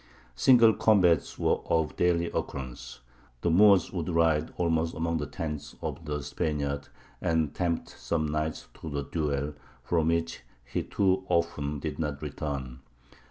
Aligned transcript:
Single 0.35 0.73
combats 0.73 1.37
were 1.37 1.59
of 1.69 1.95
daily 1.95 2.25
occurrence; 2.33 3.01
the 3.41 3.51
Moors 3.51 3.93
would 3.93 4.09
ride 4.09 4.51
almost 4.57 4.95
among 4.95 5.17
the 5.19 5.27
tents 5.27 5.75
of 5.79 6.05
the 6.05 6.23
Spaniards, 6.23 6.89
and 7.21 7.53
tempt 7.53 7.89
some 7.99 8.27
knight 8.27 8.65
to 8.81 8.89
the 8.89 9.03
duel, 9.03 9.53
from 9.83 10.07
which 10.07 10.41
he 10.65 10.81
too 10.81 11.23
often 11.29 11.77
did 11.77 11.99
not 11.99 12.19
return. 12.19 12.79